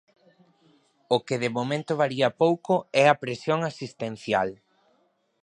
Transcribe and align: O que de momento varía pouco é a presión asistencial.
O 1.15 1.17
que 1.27 1.35
de 1.43 1.49
momento 1.57 1.99
varía 2.03 2.29
pouco 2.43 2.73
é 3.01 3.03
a 3.07 3.19
presión 3.23 3.59
asistencial. 3.71 4.49